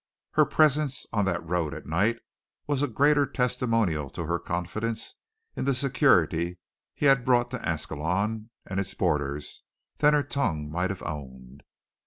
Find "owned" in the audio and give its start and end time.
11.03-11.61